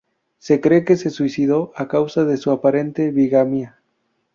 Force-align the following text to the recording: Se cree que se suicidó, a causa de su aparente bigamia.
Se 0.39 0.61
cree 0.61 0.83
que 0.83 0.95
se 0.95 1.11
suicidó, 1.11 1.73
a 1.75 1.87
causa 1.87 2.25
de 2.25 2.37
su 2.37 2.49
aparente 2.49 3.11
bigamia. 3.11 3.79